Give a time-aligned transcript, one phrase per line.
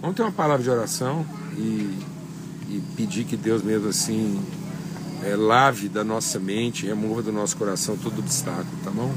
[0.00, 1.98] Vamos ter uma palavra de oração e,
[2.68, 4.40] e pedir que Deus mesmo assim
[5.24, 9.12] é, lave da nossa mente, remova do nosso coração todo obstáculo, tá bom?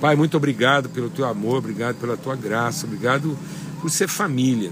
[0.00, 3.36] Pai, muito obrigado pelo teu amor, obrigado pela tua graça, obrigado
[3.80, 4.70] por ser família.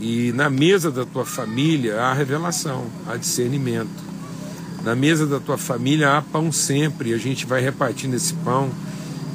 [0.00, 4.10] E na mesa da tua família há revelação, há discernimento.
[4.82, 8.70] Na mesa da tua família há pão sempre, e a gente vai repartindo esse pão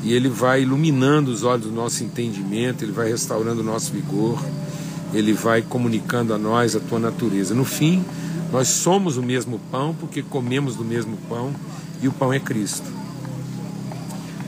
[0.03, 4.39] e ele vai iluminando os olhos do nosso entendimento, ele vai restaurando o nosso vigor,
[5.15, 7.55] ele vai comunicando a nós a tua natureza.
[7.55, 8.03] No fim,
[8.51, 11.53] nós somos o mesmo pão porque comemos do mesmo pão
[12.01, 12.85] e o pão é Cristo.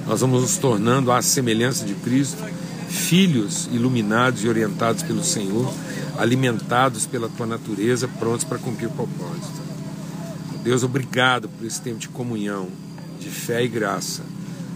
[0.05, 2.43] Nós vamos nos tornando à semelhança de Cristo,
[2.89, 5.73] filhos iluminados e orientados pelo Senhor,
[6.17, 9.61] alimentados pela tua natureza, prontos para cumprir o propósito.
[10.63, 12.67] Deus, obrigado por esse tempo de comunhão,
[13.19, 14.21] de fé e graça.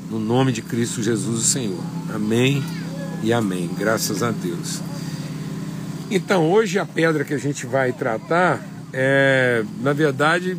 [0.10, 1.84] No nome de Cristo Jesus, o Senhor.
[2.14, 2.62] Amém
[3.24, 3.70] e amém.
[3.78, 4.91] Graças a Deus.
[6.12, 8.62] Então, hoje a pedra que a gente vai tratar
[8.94, 10.58] é, na verdade,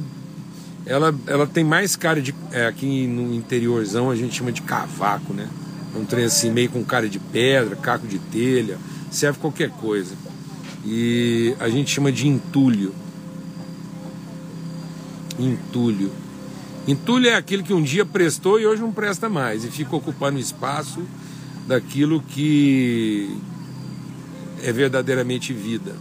[0.86, 2.34] ela, ela tem mais cara de.
[2.50, 5.48] É, aqui no interiorzão a gente chama de cavaco, né?
[5.94, 8.78] É um trem assim, meio com cara de pedra, caco de telha,
[9.10, 10.14] serve qualquer coisa.
[10.84, 12.94] E a gente chama de entulho
[15.38, 16.10] entulho.
[16.86, 20.38] Entulho é aquilo que um dia prestou e hoje não presta mais e fica ocupando
[20.38, 21.02] espaço
[21.66, 23.36] daquilo que
[24.62, 25.94] é verdadeiramente vida.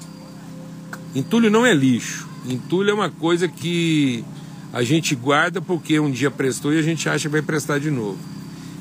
[1.14, 2.28] Entulho não é lixo.
[2.46, 4.24] Entulho é uma coisa que
[4.72, 7.92] a gente guarda porque um dia prestou e a gente acha que vai prestar de
[7.92, 8.18] novo.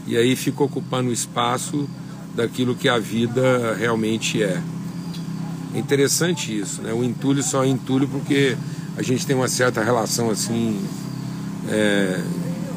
[0.06, 1.88] E aí fica ocupando o espaço
[2.34, 4.60] daquilo que a vida realmente é.
[5.74, 6.92] É interessante isso, né?
[6.92, 8.56] O entulho só é entulho porque
[8.96, 10.80] a gente tem uma certa relação assim,
[11.68, 12.20] é,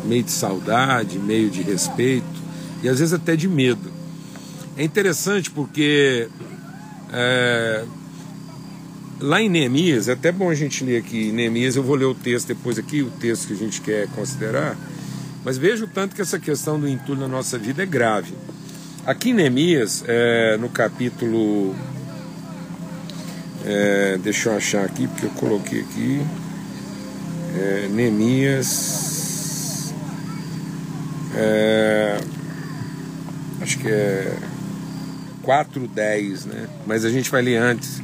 [0.05, 2.25] meio de saudade, meio de respeito
[2.81, 3.91] e às vezes até de medo.
[4.75, 6.27] É interessante porque
[7.13, 7.85] é,
[9.19, 12.15] lá em Neemias, é até bom a gente ler aqui Neemias, eu vou ler o
[12.15, 14.75] texto depois aqui, o texto que a gente quer considerar,
[15.45, 18.33] mas veja o tanto que essa questão do entulho na nossa vida é grave.
[19.05, 21.75] Aqui em Neemias, é, no capítulo
[23.65, 26.21] é, deixa eu achar aqui, porque eu coloquei aqui.
[27.55, 29.93] É, Neemias.
[31.35, 32.19] É,
[33.61, 34.37] acho que é
[35.43, 36.69] 4.10, né?
[36.85, 38.01] Mas a gente vai ler antes.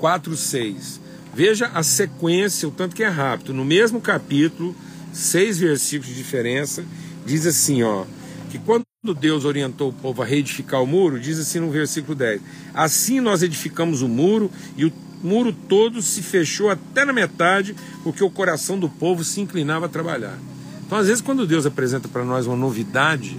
[0.00, 1.00] 4.6.
[1.34, 3.54] Veja a sequência, o tanto que é rápido.
[3.54, 4.74] No mesmo capítulo,
[5.12, 6.84] seis versículos de diferença,
[7.24, 8.04] diz assim, ó,
[8.50, 8.84] que quando
[9.18, 12.40] Deus orientou o povo a reedificar o muro, diz assim no versículo 10:
[12.72, 14.92] Assim nós edificamos o muro, e o
[15.22, 19.88] muro todo se fechou até na metade, porque o coração do povo se inclinava a
[19.88, 20.38] trabalhar.
[20.86, 23.38] Então, às vezes, quando Deus apresenta para nós uma novidade,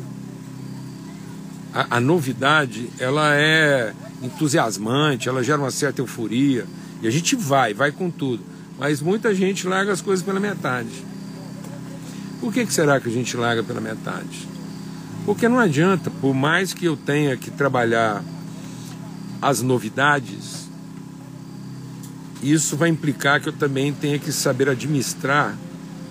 [1.76, 3.94] a, a, novidade ela é
[4.24, 6.66] entusiasmante, ela gera uma certa euforia,
[7.02, 8.42] e a gente vai, vai com tudo.
[8.80, 11.06] Mas muita gente larga as coisas pela metade.
[12.40, 14.48] Por que, que será que a gente larga pela metade?
[15.26, 18.24] Porque não adianta, por mais que eu tenha que trabalhar
[19.42, 20.70] as novidades,
[22.42, 25.58] isso vai implicar que eu também tenha que saber administrar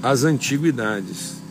[0.02, 1.43] as antiguidades.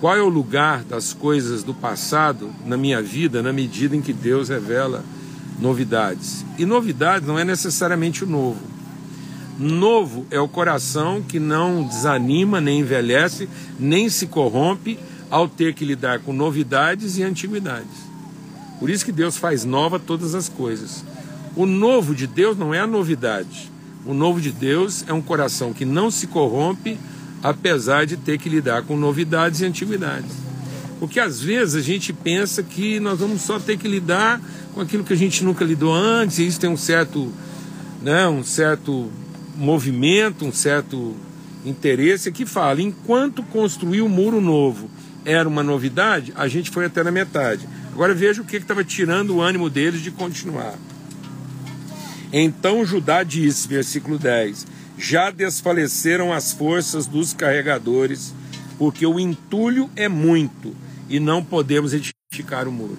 [0.00, 4.12] Qual é o lugar das coisas do passado na minha vida na medida em que
[4.12, 5.04] Deus revela
[5.60, 6.44] novidades?
[6.56, 8.60] E novidade não é necessariamente o novo.
[9.58, 14.96] Novo é o coração que não desanima, nem envelhece, nem se corrompe,
[15.28, 18.08] ao ter que lidar com novidades e antiguidades.
[18.78, 21.04] Por isso que Deus faz nova todas as coisas.
[21.56, 23.70] O novo de Deus não é a novidade.
[24.06, 26.96] O novo de Deus é um coração que não se corrompe,
[27.42, 30.32] apesar de ter que lidar com novidades e antiguidades.
[30.98, 34.40] Porque às vezes a gente pensa que nós vamos só ter que lidar
[34.74, 37.32] com aquilo que a gente nunca lidou antes, e isso tem um certo,
[38.02, 39.10] né, um certo
[39.56, 41.16] movimento, um certo
[41.64, 44.90] interesse que fala, enquanto construir um muro novo
[45.24, 47.68] era uma novidade, a gente foi até na metade.
[47.92, 50.74] Agora veja o que estava tirando o ânimo deles de continuar.
[52.32, 54.66] Então Judá disse, versículo 10:
[54.98, 58.34] Já desfaleceram as forças dos carregadores,
[58.76, 60.74] porque o entulho é muito
[61.08, 62.98] e não podemos edificar o muro.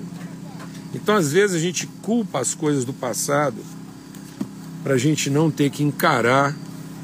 [0.95, 3.57] Então, às vezes, a gente culpa as coisas do passado
[4.83, 6.55] para a gente não ter que encarar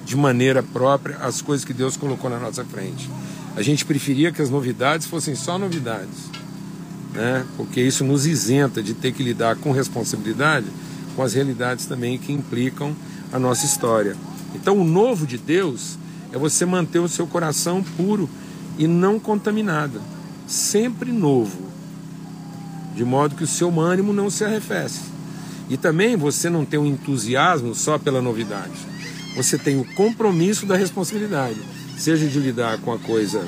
[0.05, 3.09] de maneira própria as coisas que Deus colocou na nossa frente.
[3.55, 6.29] A gente preferia que as novidades fossem só novidades,
[7.13, 7.45] né?
[7.57, 10.67] porque isso nos isenta de ter que lidar com responsabilidade
[11.15, 12.95] com as realidades também que implicam
[13.31, 14.15] a nossa história.
[14.55, 15.97] Então, o novo de Deus
[16.31, 18.29] é você manter o seu coração puro
[18.77, 20.01] e não contaminado,
[20.47, 21.65] sempre novo,
[22.95, 25.01] de modo que o seu ânimo não se arrefece.
[25.69, 28.73] E também você não tem um entusiasmo só pela novidade.
[29.35, 31.59] Você tem o compromisso da responsabilidade,
[31.97, 33.45] seja de lidar com a coisa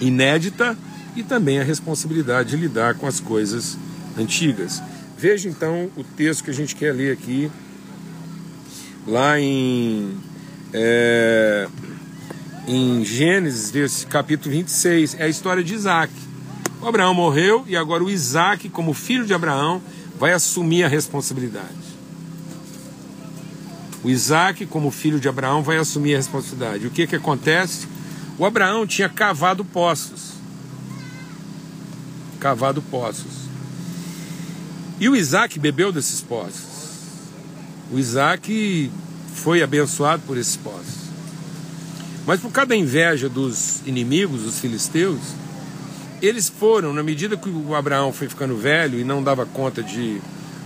[0.00, 0.76] inédita
[1.14, 3.76] e também a responsabilidade de lidar com as coisas
[4.18, 4.82] antigas.
[5.16, 7.50] Veja então o texto que a gente quer ler aqui,
[9.06, 10.16] lá em,
[10.72, 11.68] é,
[12.66, 16.12] em Gênesis, capítulo 26, é a história de Isaac.
[16.80, 19.80] O Abraão morreu e agora o Isaac, como filho de Abraão,
[20.18, 21.88] vai assumir a responsabilidade.
[24.04, 26.86] O Isaac, como filho de Abraão, vai assumir a responsabilidade.
[26.86, 27.88] O que, que acontece?
[28.38, 30.34] O Abraão tinha cavado poços.
[32.38, 33.48] Cavado poços.
[35.00, 36.66] E o Isaac bebeu desses poços.
[37.90, 38.90] O Isaac
[39.38, 41.08] foi abençoado por esses poços.
[42.26, 45.18] Mas por causa da inveja dos inimigos, os filisteus,
[46.20, 50.20] eles foram, na medida que o Abraão foi ficando velho e não dava conta de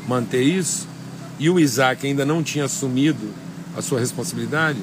[0.09, 0.89] manter isso,
[1.39, 3.31] e o Isaac ainda não tinha assumido
[3.77, 4.79] a sua responsabilidade,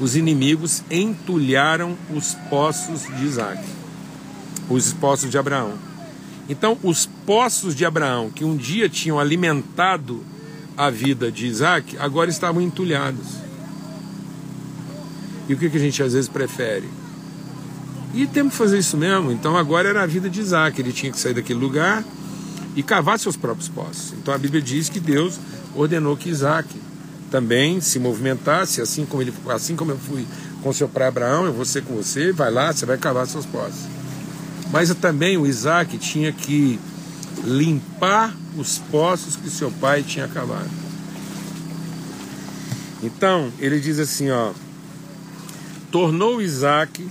[0.00, 3.62] os inimigos entulharam os poços de Isaac,
[4.68, 5.74] os poços de Abraão.
[6.48, 10.24] Então, os poços de Abraão, que um dia tinham alimentado
[10.76, 13.26] a vida de Isaac, agora estavam entulhados.
[15.48, 16.88] E o que, que a gente às vezes prefere?
[18.14, 19.30] E temos que fazer isso mesmo.
[19.30, 20.80] Então agora era a vida de Isaac.
[20.80, 22.04] Ele tinha que sair daquele lugar
[22.76, 24.12] e cavar seus próprios poços.
[24.12, 25.38] Então a Bíblia diz que Deus
[25.74, 26.68] ordenou que Isaac
[27.30, 30.26] também se movimentasse, assim como, ele, assim como eu fui
[30.62, 33.46] com seu pai Abraão, eu vou ser com você, vai lá, você vai cavar seus
[33.46, 33.86] poços.
[34.72, 36.78] Mas também o Isaac tinha que
[37.44, 40.70] limpar os poços que seu pai tinha cavado.
[43.02, 44.52] Então, ele diz assim, ó:
[45.90, 47.06] Tornou Isaac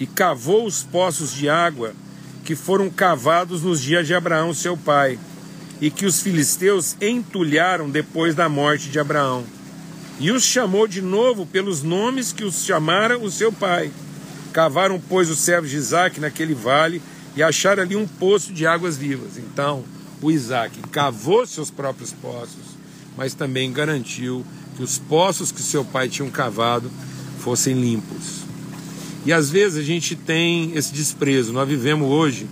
[0.00, 1.94] e cavou os poços de água
[2.44, 5.18] que foram cavados nos dias de Abraão, seu pai,
[5.80, 9.44] e que os filisteus entulharam depois da morte de Abraão.
[10.20, 13.90] E os chamou de novo pelos nomes que os chamara o seu pai.
[14.52, 17.02] Cavaram, pois, os servos de Isaac naquele vale
[17.36, 19.36] e acharam ali um poço de águas vivas.
[19.38, 19.84] Então,
[20.22, 22.76] o Isaac cavou seus próprios poços,
[23.16, 24.44] mas também garantiu
[24.76, 26.90] que os poços que seu pai tinha cavado
[27.38, 28.44] fossem limpos.
[29.26, 31.52] E às vezes a gente tem esse desprezo.
[31.52, 32.46] Nós vivemos hoje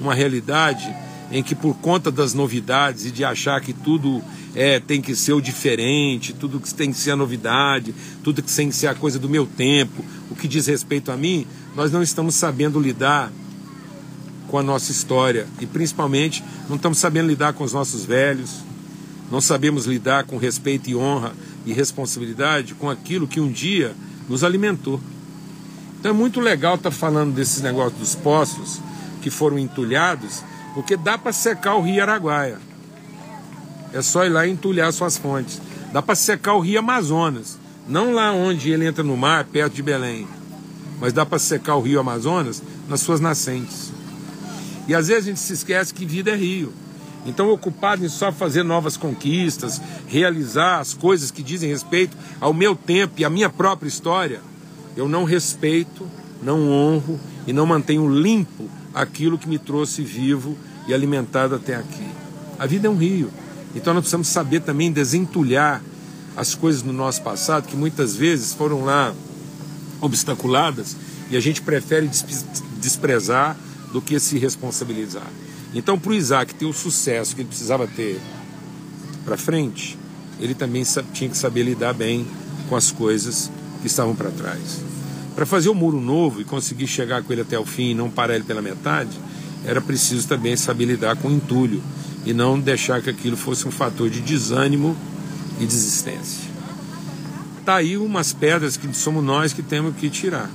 [0.00, 0.94] uma realidade
[1.30, 4.22] em que por conta das novidades e de achar que tudo
[4.54, 8.52] é, tem que ser o diferente, tudo que tem que ser a novidade, tudo que
[8.52, 11.90] tem que ser a coisa do meu tempo, o que diz respeito a mim, nós
[11.90, 13.32] não estamos sabendo lidar
[14.48, 18.62] com a nossa história e principalmente não estamos sabendo lidar com os nossos velhos,
[19.30, 21.32] não sabemos lidar com respeito e honra
[21.64, 23.94] e responsabilidade com aquilo que um dia
[24.28, 25.00] nos alimentou.
[25.98, 28.80] Então é muito legal estar tá falando desses negócios dos poços
[29.20, 30.44] que foram entulhados,
[30.74, 32.58] porque dá para secar o rio Araguaia.
[33.92, 35.60] É só ir lá e entulhar suas fontes.
[35.92, 37.58] Dá para secar o rio Amazonas,
[37.88, 40.26] não lá onde ele entra no mar, perto de Belém,
[41.00, 43.95] mas dá para secar o rio Amazonas nas suas nascentes.
[44.86, 46.72] E às vezes a gente se esquece que vida é rio.
[47.26, 52.76] Então, ocupado em só fazer novas conquistas, realizar as coisas que dizem respeito ao meu
[52.76, 54.40] tempo e à minha própria história,
[54.96, 56.08] eu não respeito,
[56.40, 60.56] não honro e não mantenho limpo aquilo que me trouxe vivo
[60.86, 62.06] e alimentado até aqui.
[62.58, 63.30] A vida é um rio.
[63.74, 65.82] Então nós precisamos saber também desentulhar
[66.36, 69.12] as coisas do nosso passado que muitas vezes foram lá
[70.00, 70.96] obstaculadas
[71.30, 72.08] e a gente prefere
[72.78, 73.56] desprezar
[73.96, 75.26] do que se responsabilizar.
[75.74, 78.20] Então, para o Isaac ter o sucesso que ele precisava ter
[79.24, 79.98] para frente,
[80.38, 80.84] ele também
[81.14, 82.26] tinha que saber lidar bem
[82.68, 83.50] com as coisas
[83.80, 84.82] que estavam para trás.
[85.34, 88.10] Para fazer o muro novo e conseguir chegar com ele até o fim e não
[88.10, 89.18] parar ele pela metade,
[89.64, 91.82] era preciso também saber lidar com o entulho
[92.26, 94.94] e não deixar que aquilo fosse um fator de desânimo
[95.58, 96.50] e desistência.
[97.64, 100.50] Tá aí umas pedras que somos nós que temos que tirar.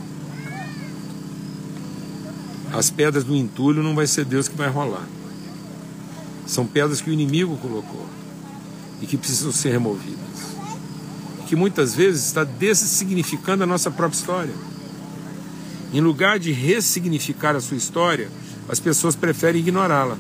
[2.74, 5.08] As pedras do entulho não vai ser Deus que vai rolar.
[6.46, 8.06] São pedras que o inimigo colocou
[9.02, 10.32] e que precisam ser removidas
[11.52, 14.54] que muitas vezes está dessignificando a nossa própria história.
[15.94, 18.30] Em lugar de ressignificar a sua história,
[18.70, 20.18] as pessoas preferem ignorá-la.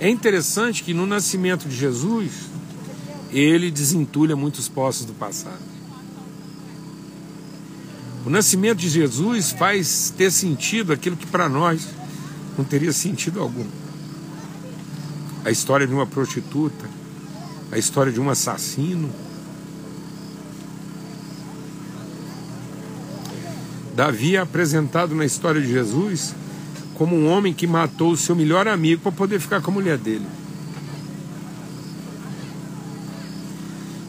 [0.00, 2.32] É interessante que no nascimento de Jesus,
[3.30, 5.79] ele desentulha muitos poços do passado.
[8.24, 11.88] O nascimento de Jesus faz ter sentido aquilo que para nós
[12.56, 13.64] não teria sentido algum.
[15.44, 16.88] A história de uma prostituta,
[17.72, 19.10] a história de um assassino.
[23.96, 26.34] Davi é apresentado na história de Jesus
[26.94, 29.96] como um homem que matou o seu melhor amigo para poder ficar com a mulher
[29.96, 30.26] dele.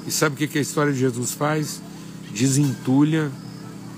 [0.06, 1.82] E sabe o que, a história de Jesus faz?
[2.34, 3.32] Desentulha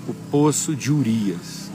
[0.06, 1.70] o poço de Urias.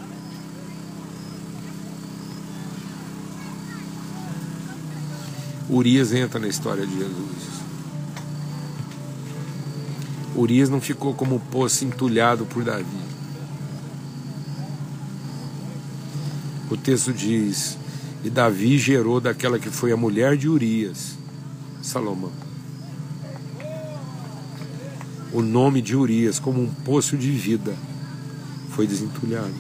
[5.69, 7.59] Urias entra na história de Jesus.
[10.35, 12.85] Urias não ficou como o poço entulhado por Davi.
[16.71, 17.77] O texto diz:
[18.23, 21.17] E Davi gerou daquela que foi a mulher de Urias,
[21.81, 22.31] Salomão.
[25.31, 27.75] O nome de Urias, como um poço de vida,
[28.79, 29.53] foi desentulhado.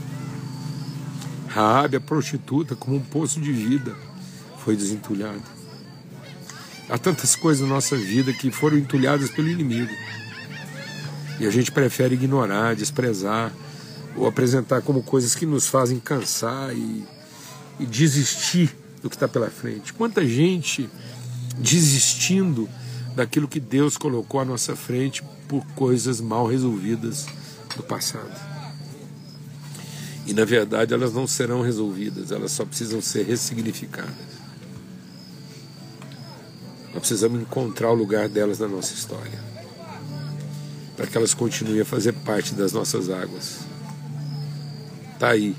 [1.49, 3.93] Raabe, a prostituta, como um poço de vida,
[4.63, 5.43] foi desentulhado.
[6.87, 9.93] Há tantas coisas na nossa vida que foram entulhadas pelo inimigo.
[11.37, 13.51] E a gente prefere ignorar, desprezar,
[14.15, 17.03] ou apresentar como coisas que nos fazem cansar e,
[17.77, 19.91] e desistir do que está pela frente.
[19.91, 20.89] Quanta gente
[21.57, 22.69] desistindo
[23.17, 27.25] daquilo que Deus colocou à nossa frente por coisas mal resolvidas
[27.75, 28.48] do passado.
[30.29, 34.13] E na verdade elas não serão resolvidas, elas só precisam ser ressignificadas.
[36.93, 39.39] Nós precisamos encontrar o lugar delas na nossa história
[40.95, 43.61] para que elas continuem a fazer parte das nossas águas.
[45.17, 45.55] Tá aí.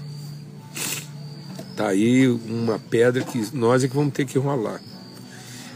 [1.74, 4.80] Tá aí uma pedra que nós é que vamos ter que rolar.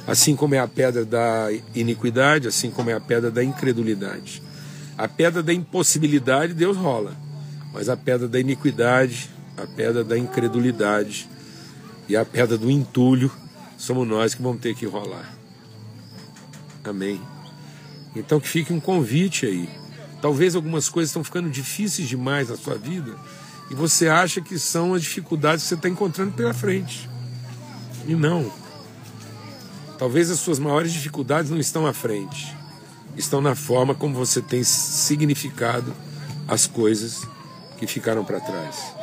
[0.07, 4.41] Assim como é a pedra da iniquidade, assim como é a pedra da incredulidade.
[4.97, 7.24] A pedra da impossibilidade, Deus rola.
[7.75, 11.29] Mas a pedra da iniquidade, a pedra da incredulidade
[12.09, 13.31] e a pedra do entulho,
[13.77, 15.35] somos nós que vamos ter que rolar.
[16.85, 17.21] Amém.
[18.15, 19.69] Então que fique um convite aí.
[20.23, 23.17] Talvez algumas coisas estão ficando difíceis demais na sua vida
[23.69, 27.11] e você acha que são as dificuldades que você está encontrando pela frente.
[28.07, 28.53] E não.
[29.99, 32.55] Talvez as suas maiores dificuldades não estão à frente,
[33.17, 35.93] estão na forma como você tem significado
[36.47, 37.27] as coisas
[37.87, 38.95] que ficaram para trás.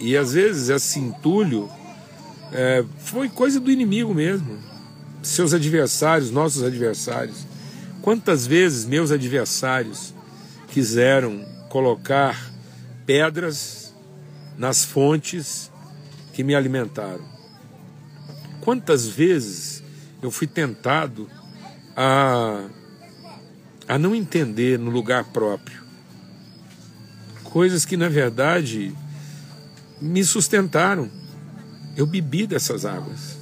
[0.00, 1.70] E às vezes esse entulho
[2.52, 4.58] é, foi coisa do inimigo mesmo
[5.22, 7.46] seus adversários, nossos adversários.
[8.00, 10.14] Quantas vezes meus adversários
[10.68, 12.50] quiseram colocar
[13.04, 13.94] pedras
[14.56, 15.70] nas fontes
[16.32, 17.24] que me alimentaram?
[18.62, 19.82] Quantas vezes
[20.22, 21.28] eu fui tentado
[21.96, 22.64] a,
[23.90, 25.82] a não entender no lugar próprio
[27.42, 28.94] coisas que na verdade
[30.00, 31.10] me sustentaram.
[31.96, 33.36] Eu bebi dessas águas.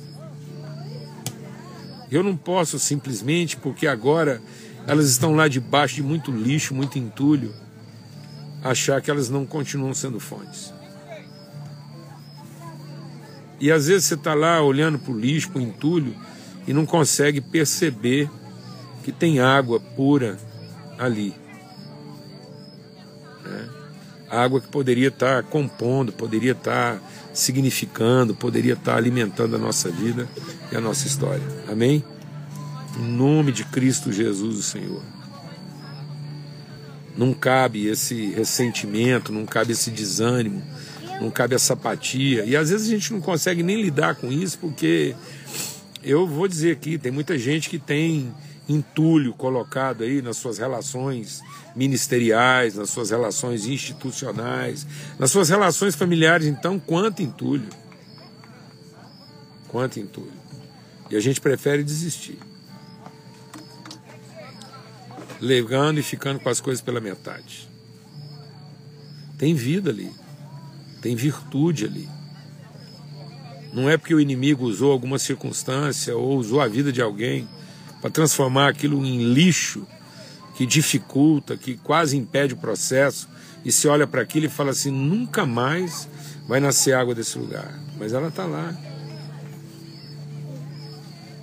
[2.11, 4.41] Eu não posso simplesmente, porque agora
[4.87, 7.53] elas estão lá debaixo de muito lixo, muito entulho,
[8.65, 10.73] achar que elas não continuam sendo fontes.
[13.61, 16.17] E às vezes você está lá olhando para o lixo, para o entulho,
[16.67, 18.31] e não consegue perceber
[19.09, 20.37] que tem água pura
[20.99, 21.35] ali.
[23.43, 23.69] Né?
[24.29, 27.01] Água que poderia estar tá compondo, poderia estar tá
[27.33, 30.29] significando, poderia estar alimentando a nossa vida
[30.71, 31.43] e a nossa história.
[31.67, 32.05] Amém?
[32.99, 35.03] Em nome de Cristo Jesus, o Senhor.
[37.17, 40.63] Não cabe esse ressentimento, não cabe esse desânimo,
[41.19, 42.45] não cabe essa apatia.
[42.45, 45.17] E às vezes a gente não consegue nem lidar com isso, porque
[46.05, 48.31] eu vou dizer aqui, tem muita gente que tem
[48.69, 51.43] entulho colocado aí nas suas relações
[51.75, 54.87] ministeriais, nas suas relações institucionais,
[55.19, 57.69] nas suas relações familiares, então, quanto entulho.
[59.69, 60.33] Quanto entulho.
[61.11, 62.39] E a gente prefere desistir.
[65.41, 67.69] Legando e ficando com as coisas pela metade.
[69.39, 70.13] Tem vida ali.
[71.01, 72.09] Tem virtude ali.
[73.73, 77.49] Não é porque o inimigo usou alguma circunstância ou usou a vida de alguém
[78.01, 79.87] para transformar aquilo em lixo
[80.55, 83.29] que dificulta, que quase impede o processo,
[83.65, 86.09] e se olha para aquilo e fala assim: nunca mais
[86.47, 87.73] vai nascer água desse lugar.
[87.99, 88.75] Mas ela está lá.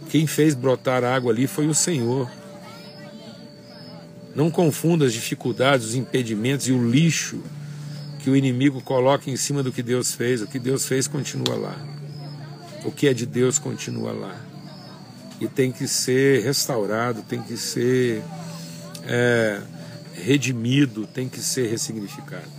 [0.09, 2.29] Quem fez brotar água ali foi o Senhor.
[4.33, 7.41] Não confunda as dificuldades, os impedimentos e o lixo
[8.19, 10.41] que o inimigo coloca em cima do que Deus fez.
[10.41, 11.75] O que Deus fez continua lá.
[12.83, 14.54] O que é de Deus continua lá
[15.39, 18.23] e tem que ser restaurado, tem que ser
[19.03, 19.61] é,
[20.13, 22.49] redimido, tem que ser ressignificado.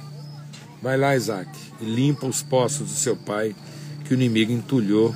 [0.82, 3.54] Vai lá, Isaac, e limpa os poços do seu pai
[4.04, 5.14] que o inimigo entulhou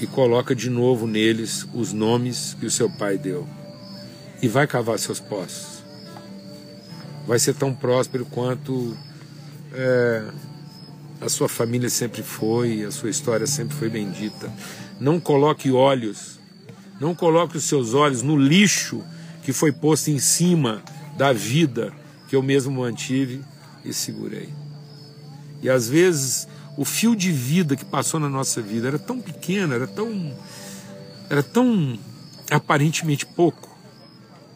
[0.00, 3.46] e coloca de novo neles os nomes que o seu pai deu.
[4.40, 5.82] E vai cavar seus poços.
[7.26, 8.96] Vai ser tão próspero quanto
[9.72, 10.24] é,
[11.20, 14.50] a sua família sempre foi, a sua história sempre foi bendita.
[15.00, 16.37] Não coloque olhos
[17.00, 19.02] Não coloque os seus olhos no lixo
[19.42, 20.82] que foi posto em cima
[21.16, 21.92] da vida
[22.28, 23.42] que eu mesmo mantive
[23.84, 24.48] e segurei.
[25.62, 29.74] E às vezes o fio de vida que passou na nossa vida era tão pequeno,
[29.74, 30.36] era tão
[31.30, 31.98] era tão
[32.50, 33.76] aparentemente pouco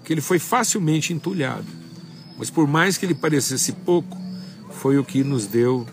[0.05, 1.67] que ele foi facilmente entulhado.
[2.39, 4.21] Mas por mais que ele parecesse pouco,
[4.71, 5.87] foi o que nos deu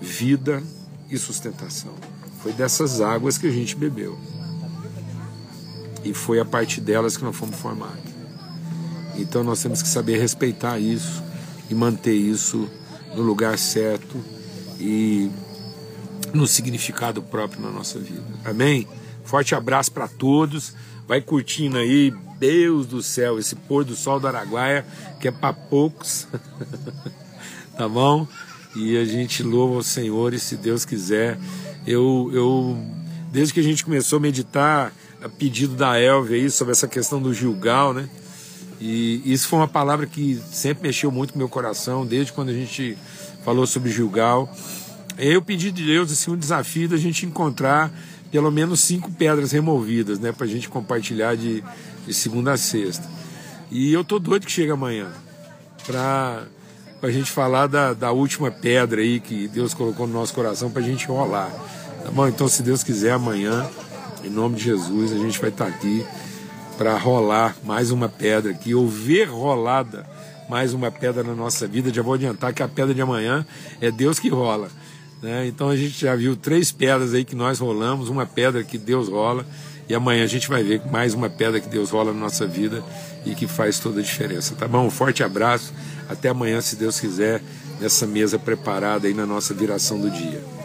[0.00, 0.62] vida
[1.10, 1.94] e sustentação.
[2.42, 4.18] Foi dessas águas que a gente bebeu.
[6.04, 8.12] E foi a partir delas que nós fomos formados.
[9.16, 11.22] Então nós temos que saber respeitar isso
[11.70, 12.68] e manter isso
[13.14, 14.22] no lugar certo
[14.80, 15.30] e
[16.32, 18.24] no significado próprio na nossa vida.
[18.44, 18.86] Amém?
[19.24, 20.74] Forte abraço para todos.
[21.06, 24.84] Vai curtindo aí, Deus do céu, esse pôr do sol do Araguaia,
[25.20, 26.26] que é para poucos.
[27.76, 28.26] tá bom?
[28.74, 31.38] E a gente louva o Senhor e se Deus quiser,
[31.86, 32.76] eu, eu
[33.30, 34.92] desde que a gente começou a meditar
[35.22, 38.08] a pedido da Elvia aí sobre essa questão do Gilgal, né?
[38.80, 42.52] E isso foi uma palavra que sempre mexeu muito com meu coração, desde quando a
[42.52, 42.98] gente
[43.44, 44.52] falou sobre Gilgal.
[45.16, 47.92] Eu pedi de Deus assim, um desafio da gente encontrar
[48.32, 50.32] pelo menos cinco pedras removidas, né?
[50.32, 51.62] Para a gente compartilhar de,
[52.06, 53.08] de segunda a sexta.
[53.70, 55.12] E eu tô doido que chega amanhã
[55.86, 56.46] para
[57.02, 60.82] a gente falar da, da última pedra aí que Deus colocou no nosso coração para
[60.82, 61.50] a gente rolar.
[62.02, 62.26] Tá bom?
[62.26, 63.68] Então, se Deus quiser, amanhã,
[64.24, 66.04] em nome de Jesus, a gente vai estar tá aqui
[66.78, 70.06] para rolar mais uma pedra aqui, ou ver rolada
[70.48, 71.92] mais uma pedra na nossa vida.
[71.92, 73.44] Já vou adiantar que a pedra de amanhã
[73.80, 74.68] é Deus que rola.
[75.20, 75.46] Né?
[75.46, 79.08] Então a gente já viu três pedras aí que nós rolamos, uma pedra que Deus
[79.08, 79.46] rola,
[79.88, 82.82] e amanhã a gente vai ver mais uma pedra que Deus rola na nossa vida
[83.24, 84.54] e que faz toda a diferença.
[84.54, 84.86] Tá bom?
[84.86, 85.72] Um forte abraço.
[86.08, 87.40] Até amanhã, se Deus quiser,
[87.80, 90.61] nessa mesa preparada aí na nossa viração do dia.